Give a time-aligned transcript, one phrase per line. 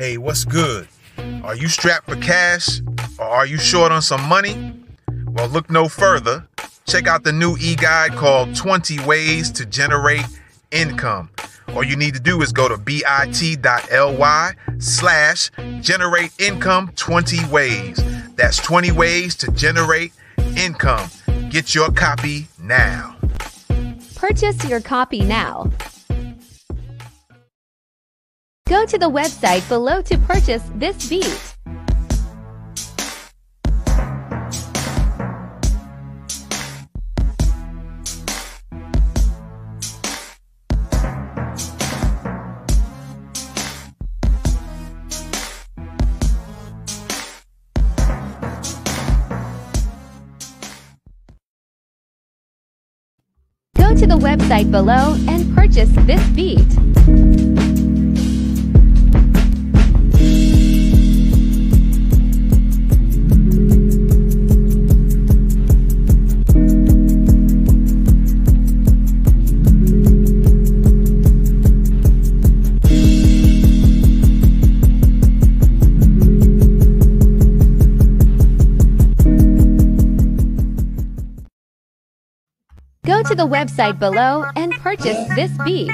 [0.00, 0.88] Hey, what's good?
[1.44, 2.80] Are you strapped for cash
[3.18, 4.72] or are you short on some money?
[5.26, 6.48] Well, look no further.
[6.86, 10.24] Check out the new e guide called 20 Ways to Generate
[10.70, 11.28] Income.
[11.74, 15.50] All you need to do is go to bit.ly slash
[15.82, 18.00] generate income 20 ways.
[18.36, 20.14] That's 20 ways to generate
[20.56, 21.10] income.
[21.50, 23.18] Get your copy now.
[24.14, 25.70] Purchase your copy now.
[28.70, 31.26] Go to the website below to purchase this beat.
[53.74, 57.29] Go to the website below and purchase this beat.
[83.40, 85.90] The website below and purchase this beat.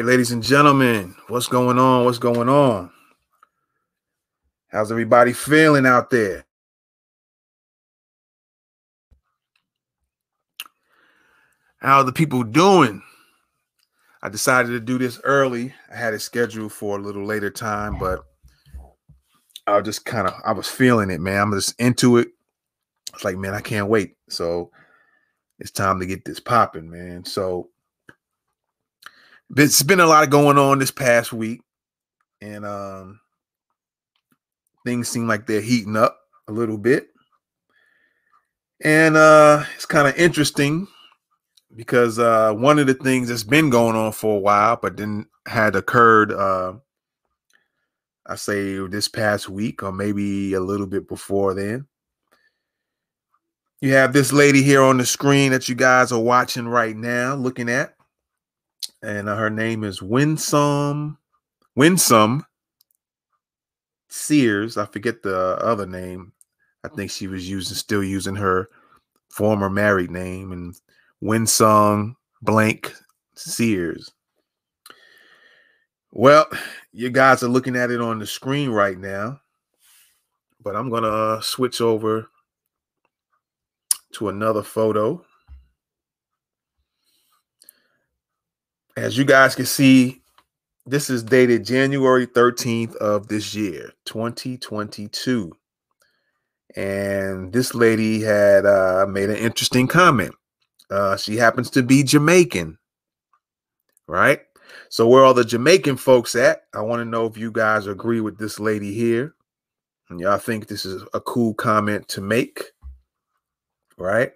[0.00, 2.06] Right, ladies and gentlemen, what's going on?
[2.06, 2.90] What's going on?
[4.68, 6.46] How's everybody feeling out there?
[11.82, 13.02] How are the people doing?
[14.22, 15.74] I decided to do this early.
[15.92, 18.24] I had it scheduled for a little later time, but
[19.66, 21.42] I just kind of I was feeling it, man.
[21.42, 22.28] I'm just into it.
[23.12, 24.16] It's like, man, I can't wait.
[24.30, 24.70] So
[25.58, 27.26] it's time to get this popping, man.
[27.26, 27.68] So
[29.56, 31.60] it's been a lot of going on this past week,
[32.40, 33.20] and um,
[34.84, 36.18] things seem like they're heating up
[36.48, 37.08] a little bit,
[38.82, 40.86] and uh, it's kind of interesting
[41.74, 45.26] because uh, one of the things that's been going on for a while, but then
[45.46, 46.74] had occurred, uh,
[48.26, 51.86] I say this past week or maybe a little bit before then.
[53.80, 57.34] You have this lady here on the screen that you guys are watching right now,
[57.34, 57.94] looking at
[59.02, 61.18] and uh, her name is Winsome
[61.74, 62.44] Winsome
[64.08, 64.76] Sears.
[64.76, 66.32] I forget the other name.
[66.84, 68.68] I think she was using still using her
[69.28, 70.74] former married name and
[71.20, 72.92] Winsome blank
[73.34, 74.10] Sears.
[76.12, 76.46] Well,
[76.92, 79.40] you guys are looking at it on the screen right now,
[80.60, 82.28] but I'm gonna uh, switch over
[84.12, 85.24] to another photo.
[88.96, 90.22] As you guys can see,
[90.86, 95.52] this is dated January 13th of this year, 2022.
[96.76, 100.34] And this lady had uh, made an interesting comment.
[100.90, 102.78] Uh, she happens to be Jamaican,
[104.06, 104.40] right?
[104.88, 106.62] So, where are the Jamaican folks at?
[106.74, 109.34] I want to know if you guys agree with this lady here.
[110.08, 112.64] And y'all think this is a cool comment to make,
[113.96, 114.32] right?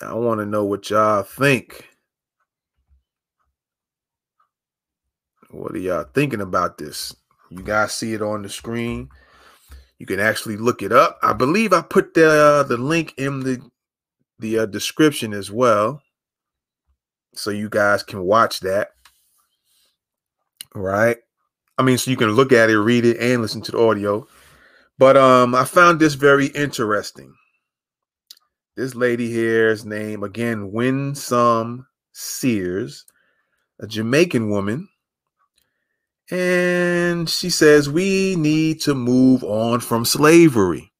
[0.00, 1.86] I want to know what y'all think.
[5.56, 7.16] What are y'all thinking about this?
[7.48, 9.08] You guys see it on the screen.
[9.98, 11.18] You can actually look it up.
[11.22, 13.62] I believe I put the uh, the link in the
[14.38, 16.02] the uh, description as well,
[17.34, 18.90] so you guys can watch that.
[20.74, 21.16] Right?
[21.78, 24.26] I mean, so you can look at it, read it, and listen to the audio.
[24.98, 27.34] But um, I found this very interesting.
[28.76, 33.06] This lady here's name again, Winsome Sears,
[33.80, 34.88] a Jamaican woman
[36.30, 40.92] and she says, We need to move on from slavery.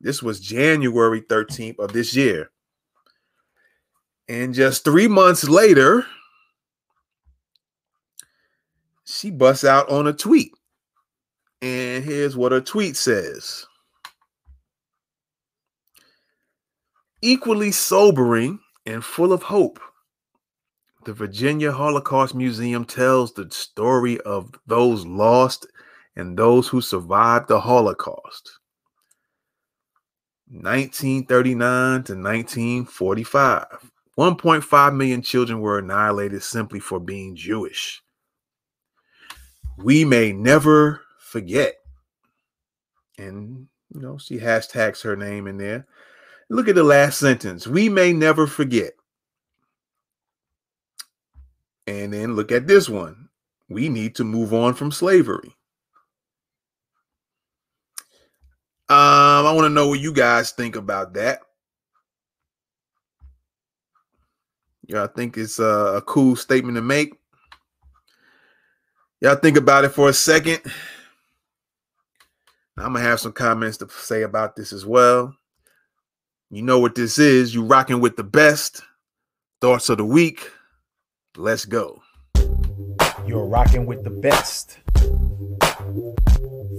[0.00, 2.50] This was January 13th of this year.
[4.28, 6.06] And just three months later,
[9.04, 10.52] she busts out on a tweet.
[11.60, 13.66] And here's what her tweet says
[17.20, 19.78] Equally sobering and full of hope.
[21.04, 25.66] The Virginia Holocaust Museum tells the story of those lost
[26.16, 28.58] and those who survived the Holocaust.
[30.48, 33.90] 1939 to 1945.
[34.18, 38.02] 1.5 million children were annihilated simply for being Jewish.
[39.78, 41.76] We may never forget.
[43.18, 45.86] And, you know, she hashtags her name in there.
[46.50, 47.66] Look at the last sentence.
[47.66, 48.92] We may never forget.
[51.86, 53.28] And then look at this one.
[53.68, 55.56] We need to move on from slavery.
[58.88, 61.40] Um, I want to know what you guys think about that.
[64.94, 67.14] I think it's a, a cool statement to make.
[69.20, 70.60] Y'all think about it for a second.
[72.76, 75.34] I'm gonna have some comments to say about this as well.
[76.50, 77.54] You know what this is.
[77.54, 78.82] You rocking with the best
[79.60, 80.50] thoughts of the week.
[81.38, 82.02] Let's go.
[83.26, 84.80] You're rocking with the best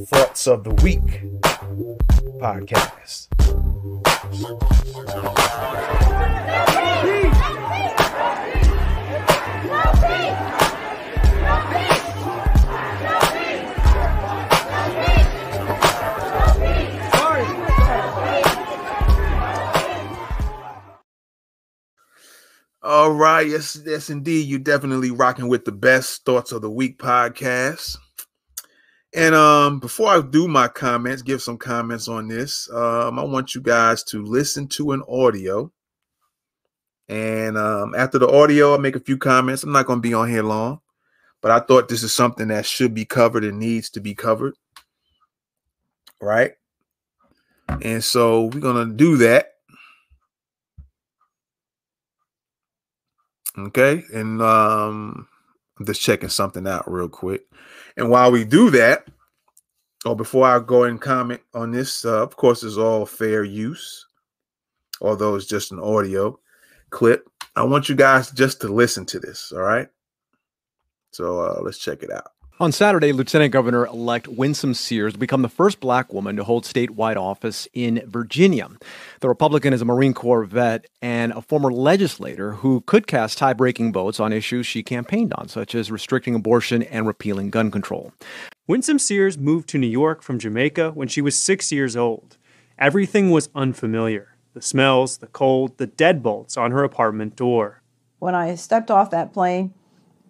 [0.10, 1.24] thoughts of the week
[2.40, 3.30] podcast.
[22.86, 24.46] All right, yes, yes, indeed.
[24.46, 27.98] You're definitely rocking with the best thoughts of the week podcast.
[29.16, 32.70] And um, before I do my comments, give some comments on this.
[32.74, 35.72] Um, I want you guys to listen to an audio.
[37.08, 39.64] And um, after the audio, I'll make a few comments.
[39.64, 40.82] I'm not going to be on here long,
[41.40, 44.56] but I thought this is something that should be covered and needs to be covered.
[46.20, 46.52] Right.
[47.82, 49.53] And so we're going to do that.
[53.58, 54.04] Okay.
[54.14, 55.28] And um,
[55.80, 57.46] I'm just checking something out real quick.
[57.98, 59.08] And while we do that,
[60.06, 64.06] or before I go and comment on this, uh, of course, it's all fair use,
[65.02, 66.38] although it's just an audio
[66.90, 67.30] clip.
[67.56, 69.52] I want you guys just to listen to this.
[69.52, 69.88] All right.
[71.12, 72.32] So uh, let's check it out.
[72.60, 76.66] On Saturday, Lieutenant Governor elect Winsome Sears will become the first black woman to hold
[76.66, 78.70] statewide office in Virginia.
[79.22, 83.54] The Republican is a Marine Corps vet and a former legislator who could cast tie
[83.54, 88.14] breaking votes on issues she campaigned on, such as restricting abortion and repealing gun control.
[88.68, 92.38] Winsome Sears moved to New York from Jamaica when she was six years old.
[92.78, 97.82] Everything was unfamiliar the smells, the cold, the deadbolts on her apartment door.
[98.20, 99.74] When I stepped off that plane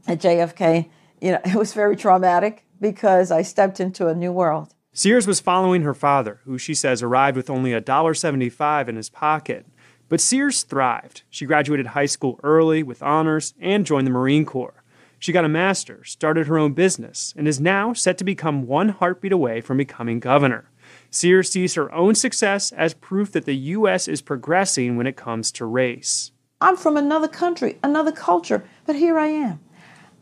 [0.07, 0.87] at JFK,
[1.23, 4.75] you know, it was very traumatic because I stepped into a new world.
[4.91, 9.65] Sears was following her father, who she says arrived with only $1.75 in his pocket.
[10.07, 11.23] But Sears thrived.
[11.31, 14.83] She graduated high school early with honors and joined the Marine Corps.
[15.17, 18.89] She got a master's, started her own business, and is now set to become one
[18.89, 20.69] heartbeat away from becoming governor.
[21.09, 24.07] Sears sees her own success as proof that the U.S.
[24.07, 26.31] is progressing when it comes to race.
[26.59, 29.61] I'm from another country, another culture, but here I am.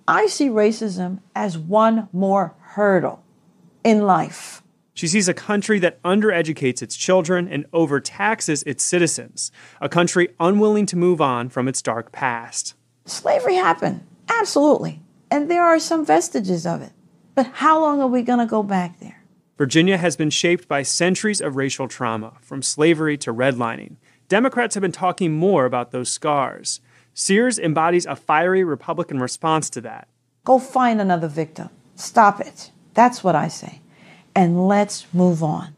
[0.07, 3.23] I see racism as one more hurdle
[3.83, 4.61] in life.
[4.93, 10.85] She sees a country that undereducates its children and overtaxes its citizens, a country unwilling
[10.87, 12.75] to move on from its dark past.
[13.05, 16.91] Slavery happened, absolutely, and there are some vestiges of it.
[17.33, 19.23] But how long are we going to go back there?
[19.57, 23.95] Virginia has been shaped by centuries of racial trauma, from slavery to redlining.
[24.27, 26.81] Democrats have been talking more about those scars.
[27.13, 30.07] Sears embodies a fiery Republican response to that.
[30.45, 31.69] Go find another victim.
[31.95, 32.71] Stop it.
[32.93, 33.81] That's what I say.
[34.35, 35.75] And let's move on.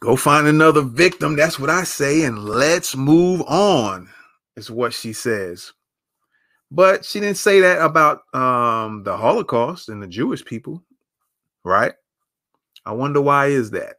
[0.00, 1.36] Go find another victim.
[1.36, 2.22] That's what I say.
[2.24, 4.08] And let's move on,
[4.56, 5.72] is what she says.
[6.70, 10.82] But she didn't say that about um, the Holocaust and the Jewish people,
[11.64, 11.92] right?
[12.84, 13.96] I wonder why is that?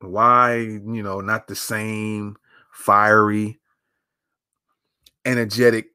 [0.00, 2.36] Why, you know, not the same
[2.72, 3.60] fiery
[5.24, 5.90] energetic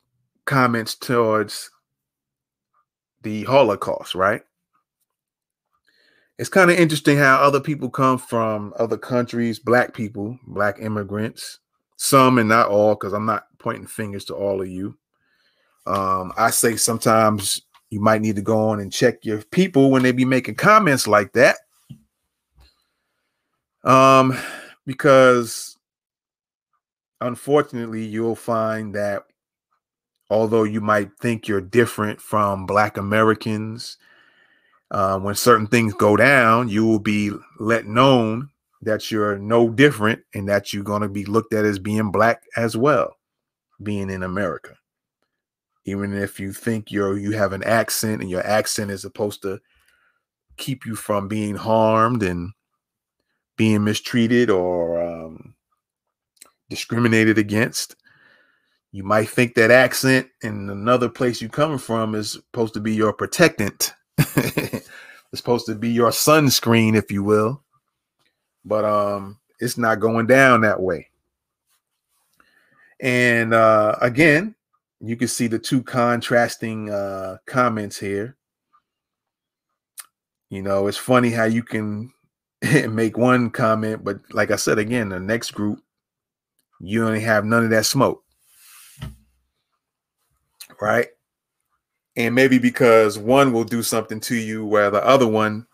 [0.46, 1.70] comments towards
[3.22, 4.42] the Holocaust, right?
[6.38, 11.60] It's kind of interesting how other people come from other countries, black people, black immigrants,
[11.98, 14.98] some and not all, because I'm not pointing fingers to all of you.
[15.86, 20.04] Um, I say sometimes you might need to go on and check your people when
[20.04, 21.58] they be making comments like that.
[23.84, 24.38] Um,
[24.86, 25.78] because
[27.22, 29.24] unfortunately, you'll find that
[30.30, 33.98] although you might think you're different from Black Americans,
[34.92, 38.50] uh, when certain things go down, you will be let known
[38.82, 42.44] that you're no different and that you're going to be looked at as being Black
[42.58, 43.16] as well.
[43.84, 44.76] being in America.
[45.86, 49.60] Even if you think you're you have an accent and your accent is supposed to
[50.58, 52.52] keep you from being harmed and
[53.58, 55.56] being mistreated or um,
[56.70, 57.96] discriminated against.
[58.92, 62.96] You might think that accent in another place you're coming from is supposed to be
[62.96, 63.94] your protectant.
[64.18, 64.90] it's
[65.34, 67.64] supposed to be your sunscreen, if you will.
[68.66, 71.10] But um, it's not going down that way.
[73.00, 74.56] And uh, again,
[75.00, 78.36] you can see the two contrasting uh, comments here.
[80.50, 82.12] You know, it's funny how you can
[82.90, 85.82] make one comment, but like I said again, the next group,
[86.80, 88.24] you only have none of that smoke.
[90.82, 91.08] Right?
[92.16, 95.66] And maybe because one will do something to you where the other one,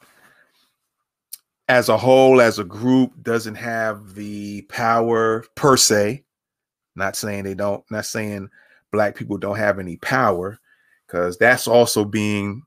[1.68, 6.24] as a whole, as a group, doesn't have the power per se.
[6.96, 8.50] Not saying they don't, not saying
[8.92, 10.60] black people don't have any power,
[11.06, 12.64] because that's also being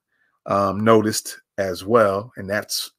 [0.47, 2.33] um, noticed as well.
[2.37, 2.91] And that's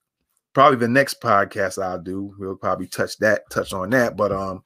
[0.54, 2.34] probably the next podcast I'll do.
[2.40, 4.18] We'll probably touch that, touch on that.
[4.18, 4.64] But um,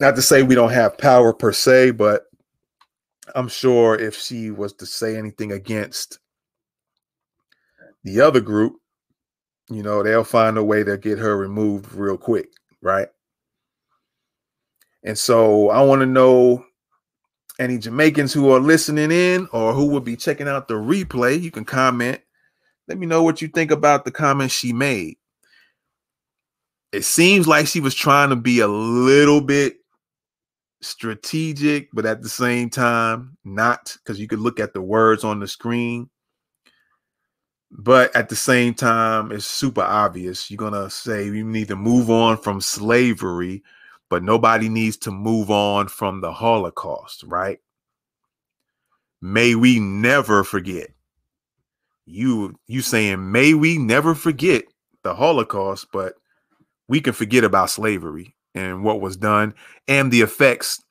[0.00, 2.24] not to say we don't have power per se, but
[3.34, 6.18] I'm sure if she was to say anything against
[8.04, 8.76] the other group,
[9.68, 12.48] you know, they'll find a way to get her removed real quick,
[12.80, 13.08] right?
[15.04, 16.64] And so I want to know
[17.58, 21.50] any Jamaicans who are listening in or who will be checking out the replay, you
[21.50, 22.20] can comment.
[22.86, 25.16] Let me know what you think about the comments she made.
[26.92, 29.76] It seems like she was trying to be a little bit
[30.80, 35.40] strategic, but at the same time, not because you could look at the words on
[35.40, 36.08] the screen.
[37.70, 40.50] But at the same time, it's super obvious.
[40.50, 43.62] You're going to say we need to move on from slavery
[44.08, 47.58] but nobody needs to move on from the Holocaust, right?
[49.20, 50.90] May we never forget.
[52.06, 54.64] You you saying may we never forget
[55.02, 56.14] the Holocaust, but
[56.88, 59.54] we can forget about slavery and what was done
[59.86, 60.82] and the effects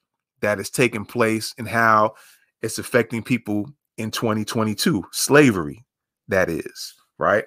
[0.41, 2.13] that is taking place and how
[2.61, 5.03] it's affecting people in 2022.
[5.11, 5.85] Slavery,
[6.27, 7.45] that is, right?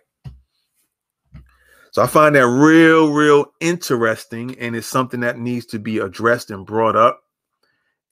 [1.93, 6.51] So I find that real, real interesting, and it's something that needs to be addressed
[6.51, 7.21] and brought up.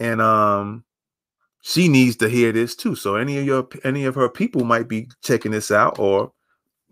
[0.00, 0.84] And um,
[1.62, 2.96] she needs to hear this too.
[2.96, 6.32] So any of your any of her people might be checking this out, or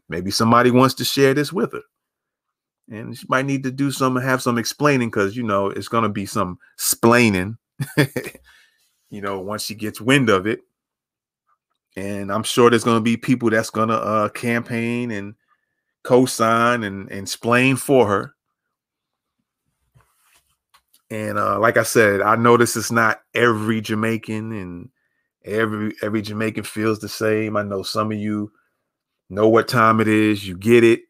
[0.08, 1.82] maybe somebody wants to share this with her.
[2.90, 6.08] And she might need to do some have some explaining because you know it's gonna
[6.08, 7.56] be some splaining,
[9.10, 10.60] you know, once she gets wind of it.
[11.96, 15.34] And I'm sure there's gonna be people that's gonna uh campaign and
[16.04, 18.34] co-sign and, and explain for her.
[21.10, 24.90] And uh, like I said, I notice it's not every Jamaican and
[25.44, 27.56] every every Jamaican feels the same.
[27.56, 28.52] I know some of you
[29.30, 31.02] know what time it is, you get it,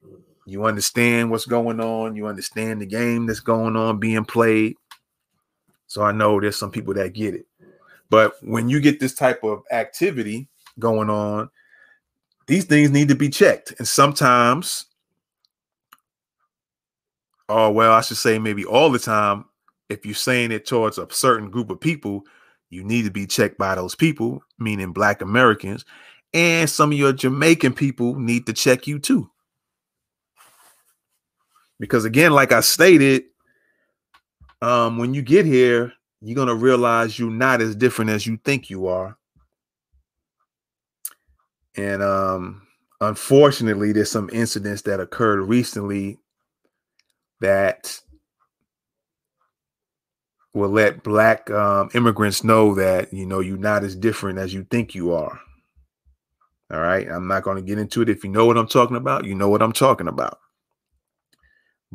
[0.47, 4.77] you understand what's going on, you understand the game that's going on being played.
[5.89, 7.47] So I know there's some people that get it.
[8.09, 10.49] But when you get this type of activity
[10.79, 11.51] going on,
[12.47, 13.75] these things need to be checked.
[13.79, 14.87] And sometimes,
[17.49, 19.47] oh, well, I should say maybe all the time,
[19.89, 22.23] if you're saying it towards a certain group of people,
[22.71, 25.85] you need to be checked by those people, meaning Black Americans.
[26.33, 29.29] And some of your Jamaican people need to check you too.
[31.79, 33.25] Because again, like I stated,
[34.63, 38.71] um, when you get here, you're to realize you're not as different as you think
[38.71, 39.17] you are.
[41.77, 42.67] And um,
[43.01, 46.19] unfortunately, there's some incidents that occurred recently
[47.41, 48.01] that
[50.55, 54.65] will let black um, immigrants know that you know you're not as different as you
[54.71, 55.39] think you are.
[56.73, 58.09] All right, I'm not going to get into it.
[58.09, 60.41] If you know what I'm talking about, you know what I'm talking about.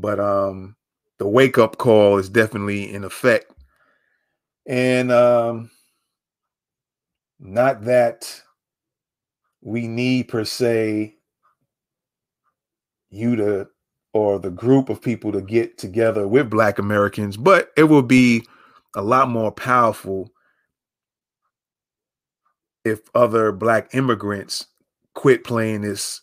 [0.02, 0.76] But um,
[1.20, 3.54] the wake up call is definitely in effect,
[4.66, 5.70] and um,
[7.40, 8.42] not that
[9.62, 11.16] we need per se
[13.12, 13.68] you to
[14.14, 18.46] or the group of people to get together with black Americans, but it will be
[18.96, 20.30] a lot more powerful
[22.84, 24.68] if other black immigrants
[25.14, 26.22] quit playing this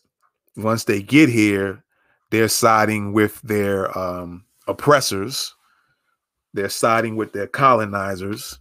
[0.56, 1.85] once they get here
[2.30, 5.54] they're siding with their um, oppressors
[6.54, 8.58] they're siding with their colonizers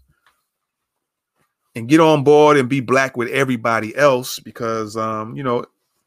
[1.76, 5.66] and get on board and be black with everybody else because um, you know,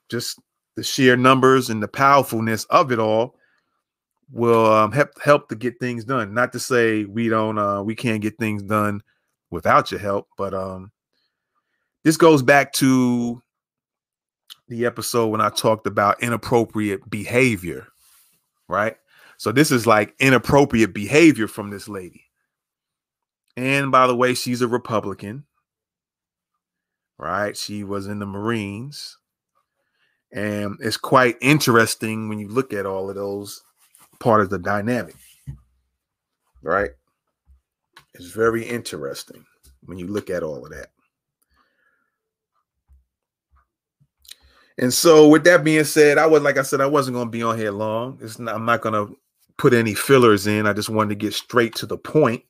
[0.08, 0.38] just
[0.76, 3.34] the sheer numbers and the powerfulness of it all
[4.32, 6.34] will um, help help to get things done.
[6.34, 9.02] Not to say we don't uh, we can't get things done
[9.50, 10.92] without your help, but um,
[12.04, 13.42] this goes back to
[14.68, 17.88] the episode when I talked about inappropriate behavior,
[18.68, 18.96] right?
[19.36, 22.24] So this is like inappropriate behavior from this lady.
[23.56, 25.44] And by the way, she's a Republican,
[27.18, 27.56] right?
[27.56, 29.18] She was in the Marines.
[30.32, 33.62] And it's quite interesting when you look at all of those
[34.20, 35.16] part of the dynamic,
[36.62, 36.90] right?
[38.14, 39.44] It's very interesting
[39.82, 40.90] when you look at all of that.
[44.78, 47.30] And so, with that being said, I was like I said, I wasn't going to
[47.30, 48.18] be on here long.
[48.22, 49.16] It's Not, I'm not going to
[49.58, 50.66] put any fillers in.
[50.66, 52.42] I just wanted to get straight to the point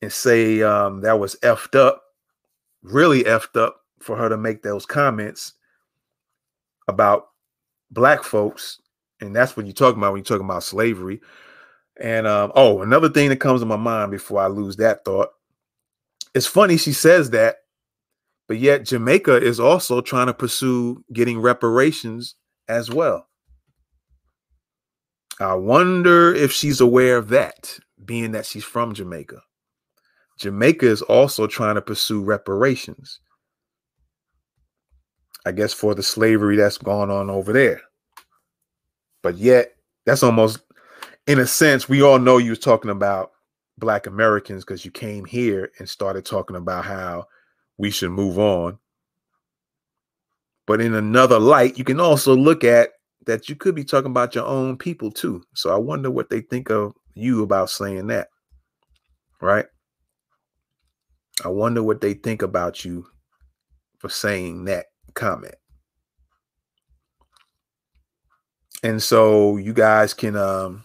[0.00, 2.02] and say um, that was effed up,
[2.82, 5.54] really effed up for her to make those comments
[6.86, 7.28] about
[7.90, 8.80] black folks.
[9.20, 11.20] And that's what you're talking about when you're talking about slavery.
[12.00, 15.30] And um, oh, another thing that comes to my mind before I lose that thought.
[16.34, 17.63] It's funny she says that,
[18.46, 22.36] but yet Jamaica is also trying to pursue getting reparations
[22.68, 23.28] as well.
[25.40, 29.40] I wonder if she's aware of that, being that she's from Jamaica.
[30.38, 33.20] Jamaica is also trying to pursue reparations.
[35.46, 37.82] I guess for the slavery that's gone on over there.
[39.22, 39.74] But yet,
[40.06, 40.60] that's almost,
[41.26, 43.32] in a sense, we all know you was talking about
[43.78, 47.26] Black Americans because you came here and started talking about how
[47.78, 48.78] we should move on.
[50.66, 52.90] But in another light, you can also look at
[53.26, 55.42] that you could be talking about your own people too.
[55.54, 58.28] So I wonder what they think of you about saying that.
[59.40, 59.66] Right?
[61.44, 63.06] I wonder what they think about you
[63.98, 65.54] for saying that comment.
[68.82, 70.84] And so you guys can um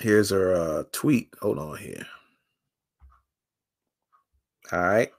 [0.00, 1.34] here's her uh tweet.
[1.40, 2.06] Hold on here.
[4.74, 5.12] All right.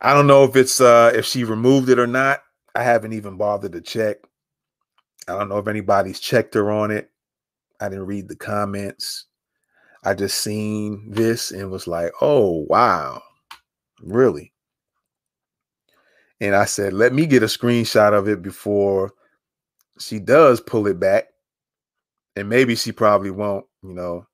[0.00, 2.42] I don't know if it's uh if she removed it or not.
[2.74, 4.16] I haven't even bothered to check.
[5.28, 7.10] I don't know if anybody's checked her on it.
[7.80, 9.26] I didn't read the comments.
[10.04, 13.22] I just seen this and was like, oh wow,
[14.02, 14.52] really?
[16.40, 19.12] And I said, let me get a screenshot of it before
[20.00, 21.26] she does pull it back.
[22.34, 24.27] And maybe she probably won't, you know.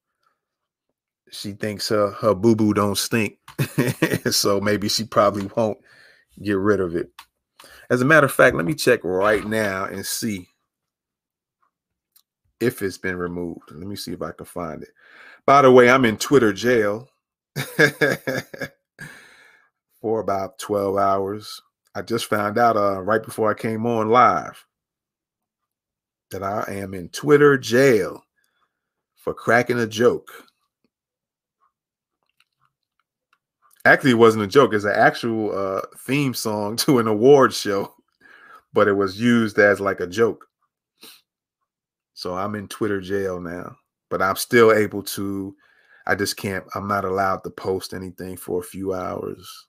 [1.35, 3.39] She thinks her her boo-boo don't stink.
[4.31, 5.79] so maybe she probably won't
[6.43, 7.11] get rid of it.
[7.91, 10.49] As a matter of fact, let me check right now and see
[12.61, 13.71] if it's been removed.
[13.71, 14.91] Let me see if I can find it.
[15.47, 17.09] By the way, I'm in Twitter jail
[20.01, 21.61] for about 12 hours.
[21.95, 24.65] I just found out uh, right before I came on live
[26.31, 28.25] that I am in Twitter jail
[29.17, 30.31] for cracking a joke.
[33.85, 34.73] Actually, it wasn't a joke.
[34.73, 37.95] It's an actual uh, theme song to an award show,
[38.73, 40.47] but it was used as like a joke.
[42.15, 43.77] So I'm in Twitter jail now
[44.15, 45.57] but I'm still able to.
[46.07, 46.65] I just can't.
[46.77, 49.67] I'm not allowed to post anything for a few hours,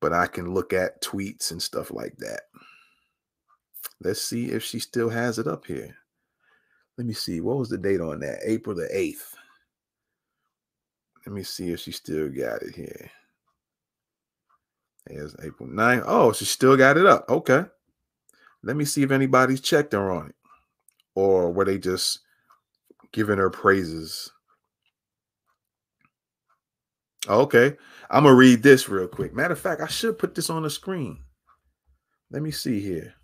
[0.00, 2.42] but I can look at tweets and stuff like that.
[4.04, 5.96] Let's see if she still has it up here.
[6.96, 7.40] Let me see.
[7.40, 8.38] What was the date on that?
[8.44, 9.34] April the 8th.
[11.26, 13.10] Let me see if she still got it here.
[15.06, 16.04] There's April 9th.
[16.06, 17.28] Oh, she still got it up.
[17.28, 17.64] Okay.
[18.62, 20.34] Let me see if anybody's checked her on it.
[21.14, 22.20] Or were they just
[23.12, 24.32] giving her praises.
[27.28, 27.76] Okay,
[28.10, 29.32] I'm gonna read this real quick.
[29.32, 31.20] Matter of fact, I should put this on the screen.
[32.30, 33.14] Let me see here.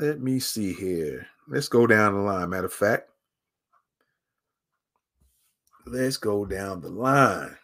[0.00, 1.26] Let me see here.
[1.48, 2.50] Let's go down the line.
[2.50, 3.10] Matter of fact,
[5.86, 7.56] let's go down the line.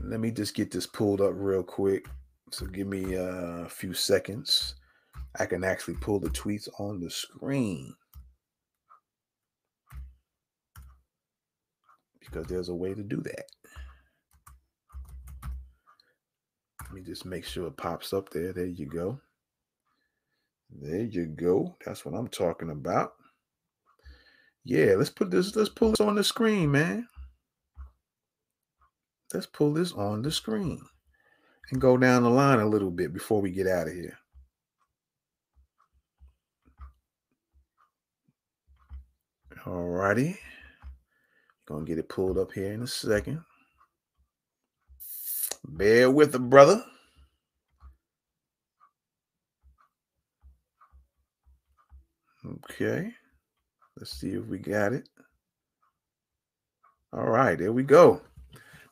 [0.00, 2.06] Let me just get this pulled up real quick.
[2.50, 4.74] So give me a few seconds.
[5.38, 7.94] I can actually pull the tweets on the screen.
[12.20, 13.44] Because there's a way to do that.
[16.82, 18.52] Let me just make sure it pops up there.
[18.52, 19.20] There you go.
[20.80, 21.76] There you go.
[21.84, 23.12] That's what I'm talking about.
[24.64, 27.08] Yeah, let's put this, let's pull this on the screen, man.
[29.34, 30.80] Let's pull this on the screen
[31.70, 34.18] and go down the line a little bit before we get out of here.
[39.66, 40.38] All righty.
[41.66, 43.40] Gonna get it pulled up here in a second.
[45.64, 46.84] Bear with a brother.
[52.46, 53.12] Okay.
[53.96, 55.08] Let's see if we got it.
[57.12, 58.22] All right, there we go.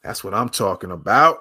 [0.03, 1.39] That's what I'm talking about.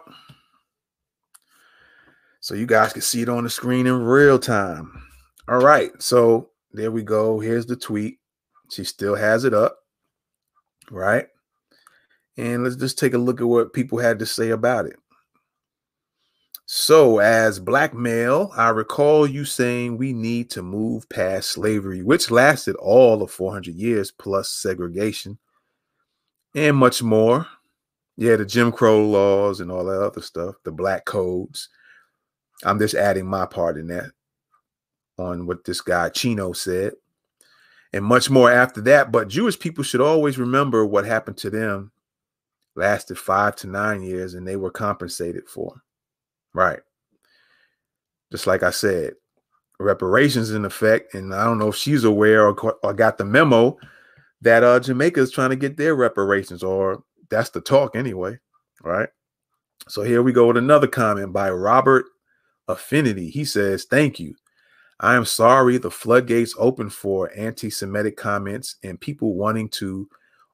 [2.40, 5.04] So you guys can see it on the screen in real time.
[5.50, 7.40] All right, so there we go.
[7.40, 8.20] Here's the tweet.
[8.72, 9.78] She still has it up,
[10.92, 11.28] right?
[12.38, 14.99] And let's just take a look at what people had to say about it.
[16.72, 22.30] So, as black male, I recall you saying we need to move past slavery, which
[22.30, 25.40] lasted all of 400 years plus segregation
[26.54, 27.48] and much more.
[28.18, 31.70] Yeah, the Jim Crow laws and all that other stuff, the black codes.
[32.64, 34.12] I'm just adding my part in that
[35.18, 36.94] on what this guy Chino said,
[37.94, 39.12] and much more after that.
[39.12, 41.92] But Jewish people should always remember what happened to them
[42.76, 45.82] lasted five to nine years and they were compensated for.
[46.54, 46.80] Right.
[48.32, 49.14] Just like I said,
[49.80, 51.14] reparations in effect.
[51.14, 53.78] And I don't know if she's aware or, or got the memo
[54.42, 58.38] that uh, Jamaica is trying to get their reparations, or that's the talk anyway.
[58.84, 59.10] Right.
[59.88, 62.06] So here we go with another comment by Robert
[62.68, 63.30] Affinity.
[63.30, 64.36] He says, Thank you.
[65.02, 70.10] I am sorry the floodgates open for anti Semitic comments and people wanting to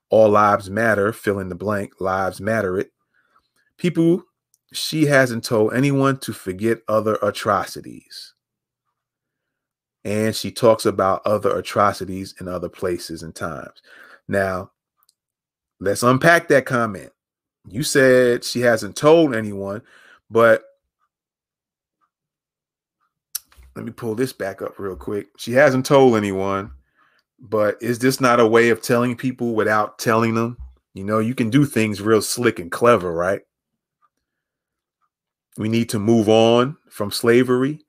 [0.08, 2.92] all lives matter, fill in the blank, lives matter it.
[3.76, 4.22] People
[4.72, 8.34] she hasn't told anyone to forget other atrocities.
[10.04, 13.82] And she talks about other atrocities in other places and times.
[14.28, 14.70] Now,
[15.80, 17.12] let's unpack that comment.
[17.68, 19.82] You said she hasn't told anyone,
[20.30, 20.62] but
[23.74, 25.28] let me pull this back up real quick.
[25.36, 26.70] She hasn't told anyone,
[27.38, 30.56] but is this not a way of telling people without telling them?
[30.94, 33.42] You know, you can do things real slick and clever, right?
[35.58, 37.80] We need to move on from slavery.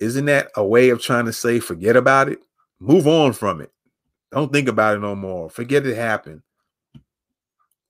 [0.00, 2.40] Isn't that a way of trying to say forget about it?
[2.80, 3.72] Move on from it.
[4.32, 5.48] Don't think about it no more.
[5.48, 6.42] Forget it happened.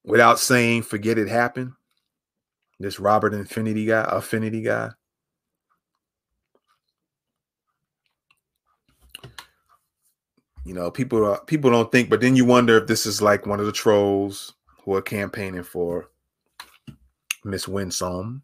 [0.04, 1.72] Without saying forget it happened.
[2.78, 4.90] This Robert Infinity guy, affinity guy.
[10.64, 13.46] You know, people are, people don't think, but then you wonder if this is like
[13.46, 16.10] one of the trolls who are campaigning for
[17.44, 18.42] Miss Winsome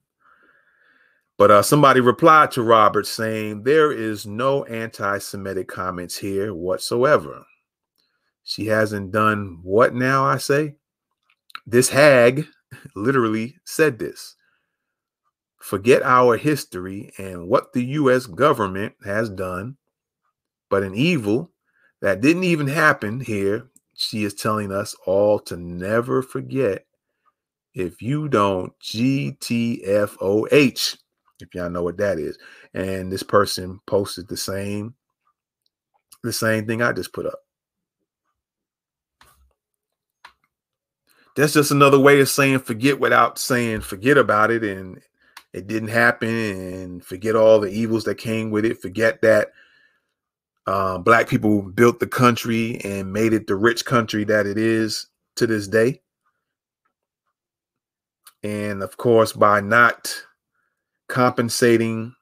[1.40, 7.46] but uh, somebody replied to Robert saying, There is no anti Semitic comments here whatsoever.
[8.44, 10.74] She hasn't done what now, I say?
[11.66, 12.44] This hag
[12.94, 14.36] literally said this.
[15.56, 18.26] Forget our history and what the U.S.
[18.26, 19.78] government has done,
[20.68, 21.52] but an evil
[22.02, 26.84] that didn't even happen here, she is telling us all to never forget
[27.72, 29.78] if you don't GTFOH
[31.42, 32.38] if y'all know what that is.
[32.74, 34.94] And this person posted the same
[36.22, 37.40] the same thing I just put up.
[41.36, 45.00] That's just another way of saying forget without saying forget about it and
[45.52, 48.82] it didn't happen and forget all the evils that came with it.
[48.82, 49.48] Forget that
[50.66, 55.08] uh, black people built the country and made it the rich country that it is
[55.36, 56.00] to this day.
[58.42, 60.14] And of course, by not
[61.10, 62.14] compensating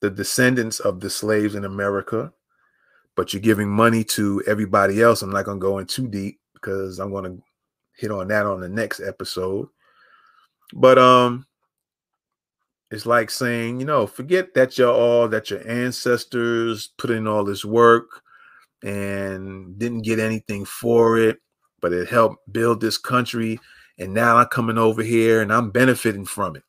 [0.00, 2.32] the descendants of the slaves in America,
[3.14, 5.22] but you're giving money to everybody else.
[5.22, 7.42] I'm not going to go in too deep because I'm going to
[7.96, 9.68] hit on that on the next episode.
[10.74, 11.46] But um
[12.90, 17.44] it's like saying, you know, forget that you're all that your ancestors put in all
[17.44, 18.22] this work
[18.82, 21.38] and didn't get anything for it,
[21.80, 23.58] but it helped build this country
[23.98, 26.62] and now I'm coming over here and I'm benefiting from it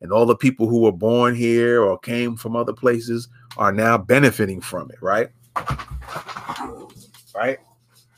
[0.00, 3.98] and all the people who were born here or came from other places are now
[3.98, 5.28] benefiting from it, right?
[7.34, 7.58] Right?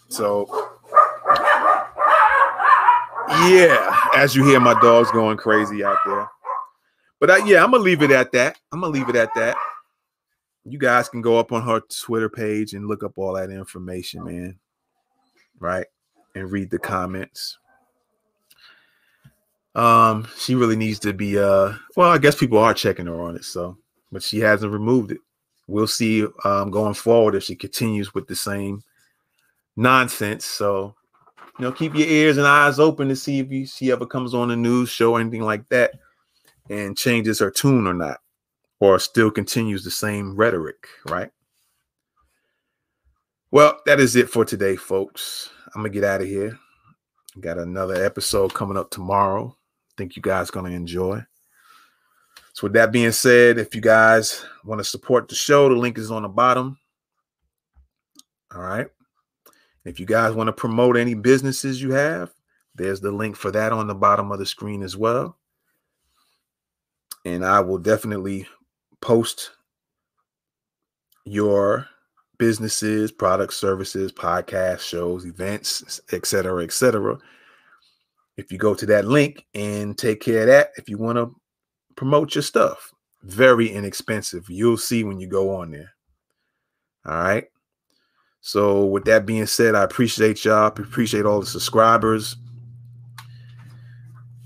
[0.09, 0.47] So,
[3.49, 6.29] yeah, as you hear my dogs going crazy out there.
[7.19, 8.59] But I, yeah, I'm gonna leave it at that.
[8.73, 9.57] I'm gonna leave it at that.
[10.65, 14.25] You guys can go up on her Twitter page and look up all that information,
[14.25, 14.59] man.
[15.59, 15.87] Right?
[16.35, 17.59] And read the comments.
[19.75, 23.37] Um, she really needs to be uh well, I guess people are checking her on
[23.37, 23.79] it, so
[24.11, 25.19] but she hasn't removed it.
[25.67, 28.83] We'll see um going forward if she continues with the same
[29.77, 30.45] nonsense.
[30.45, 30.95] So
[31.59, 34.35] you know, keep your ears and eyes open to see if you she ever comes
[34.35, 35.93] on a news show or anything like that
[36.69, 38.21] and changes her tune or not,
[38.79, 41.31] or still continues the same rhetoric, right?
[43.51, 45.51] Well, that is it for today, folks.
[45.75, 46.59] I'm gonna get out of here.
[47.41, 49.57] Got another episode coming up tomorrow
[50.03, 51.25] think you guys going to enjoy.
[52.55, 55.97] So, with that being said, if you guys want to support the show, the link
[55.97, 56.77] is on the bottom.
[58.53, 58.89] All right.
[59.85, 62.31] If you guys want to promote any businesses you have,
[62.75, 65.39] there's the link for that on the bottom of the screen as well.
[67.25, 68.47] And I will definitely
[69.01, 69.53] post
[71.25, 71.87] your
[72.39, 77.19] businesses, products, services, podcast shows, events, etc., etc.
[78.37, 81.35] If you go to that link and take care of that, if you want to
[81.97, 82.93] promote your stuff.
[83.23, 84.49] Very inexpensive.
[84.49, 85.93] You'll see when you go on there.
[87.07, 87.45] All right.
[88.41, 90.67] So, with that being said, I appreciate y'all.
[90.67, 92.37] Appreciate all the subscribers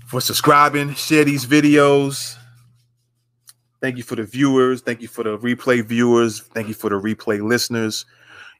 [0.05, 0.93] for subscribing.
[0.93, 2.35] Share these videos.
[3.81, 4.81] Thank you for the viewers.
[4.81, 6.41] Thank you for the replay viewers.
[6.41, 8.05] Thank you for the replay listeners.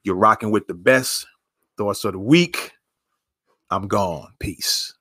[0.04, 1.28] You're rocking with the best
[1.78, 2.72] thoughts of the week.
[3.70, 4.34] I'm gone.
[4.40, 4.97] Peace.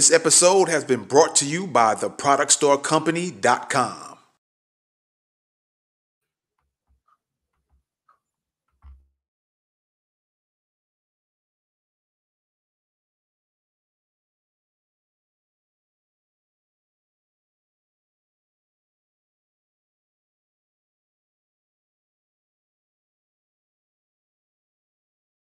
[0.00, 4.09] This episode has been brought to you by theproductstorecompany.com.